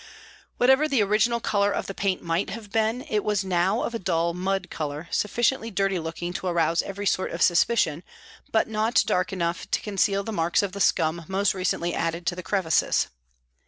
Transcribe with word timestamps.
Whatever 0.57 0.87
the 0.87 1.03
original 1.03 1.39
colour 1.39 1.71
of 1.71 1.85
the 1.85 1.93
paint 1.93 2.23
might 2.23 2.49
have 2.49 2.71
been, 2.71 3.05
it 3.07 3.23
was 3.23 3.45
now 3.45 3.83
of 3.83 3.93
a 3.93 3.99
dull 3.99 4.33
mud 4.33 4.71
colour, 4.71 5.03
HOLLOWAY 5.03 5.05
PRISON 5.09 5.19
77 5.19 5.29
sufficiently 5.29 5.69
dirty 5.69 5.99
looking 5.99 6.33
to 6.33 6.47
arouse 6.47 6.81
every 6.81 7.05
sort 7.05 7.29
of 7.31 7.43
suspicion, 7.43 8.01
but 8.51 8.67
not 8.67 9.03
dark 9.05 9.31
enough 9.31 9.69
to 9.69 9.79
conceal 9.79 10.23
the 10.23 10.31
marks 10.31 10.63
of 10.63 10.71
the 10.71 10.81
scum 10.81 11.23
most 11.27 11.53
recently 11.53 11.93
added 11.93 12.25
to 12.25 12.35
the 12.35 12.41
crevices. 12.41 13.09